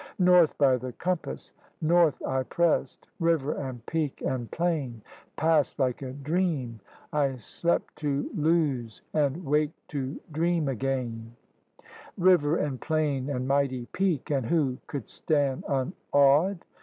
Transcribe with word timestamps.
North 0.17 0.57
by 0.57 0.77
the 0.77 0.93
compass, 0.93 1.51
North 1.79 2.19
I 2.23 2.41
pressed; 2.41 3.05
river 3.19 3.53
and 3.53 3.85
peak 3.85 4.19
and 4.25 4.49
plain 4.49 5.03
Passed 5.35 5.77
like 5.77 6.01
a 6.01 6.11
dream 6.11 6.79
I 7.13 7.35
slept 7.35 7.97
to 7.97 8.27
lose 8.33 9.03
and 9.13 9.45
waked 9.45 9.89
to 9.89 10.19
dream 10.31 10.67
again. 10.67 11.35
20 11.35 11.35
THE 11.35 11.35
RED 11.37 11.45
MAN'S 11.45 11.87
CONTINENT 11.87 12.31
River 12.31 12.57
and 12.57 12.81
plain 12.81 13.29
and 13.29 13.47
mighty 13.47 13.85
peak— 13.93 14.31
and 14.31 14.47
who 14.47 14.79
could 14.87 15.07
stand 15.07 15.65
unawed? 15.67 16.65